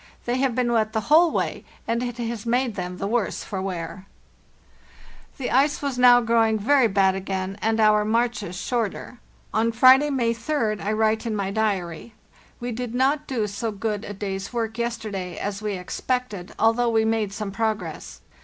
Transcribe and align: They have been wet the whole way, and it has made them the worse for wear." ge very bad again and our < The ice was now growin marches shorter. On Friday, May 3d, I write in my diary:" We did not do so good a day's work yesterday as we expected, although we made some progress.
They 0.25 0.37
have 0.37 0.55
been 0.55 0.71
wet 0.73 0.93
the 0.93 0.99
whole 1.13 1.29
way, 1.29 1.63
and 1.87 2.01
it 2.01 2.17
has 2.17 2.43
made 2.43 2.73
them 2.73 2.97
the 2.97 3.05
worse 3.05 3.43
for 3.43 3.61
wear." 3.61 4.07
ge 5.39 5.43
very 5.47 6.87
bad 6.87 7.13
again 7.13 7.55
and 7.61 7.79
our 7.79 8.03
< 8.03 8.03
The 8.03 8.05
ice 8.05 8.05
was 8.09 8.09
now 8.09 8.09
growin 8.09 8.11
marches 8.11 8.55
shorter. 8.55 9.19
On 9.53 9.71
Friday, 9.71 10.09
May 10.09 10.33
3d, 10.33 10.81
I 10.83 10.91
write 10.91 11.27
in 11.27 11.35
my 11.35 11.51
diary:" 11.51 12.15
We 12.59 12.71
did 12.71 12.95
not 12.95 13.27
do 13.27 13.45
so 13.45 13.71
good 13.71 14.03
a 14.03 14.15
day's 14.15 14.51
work 14.51 14.79
yesterday 14.79 15.37
as 15.37 15.61
we 15.61 15.73
expected, 15.73 16.53
although 16.57 16.89
we 16.89 17.05
made 17.05 17.31
some 17.31 17.51
progress. 17.51 18.21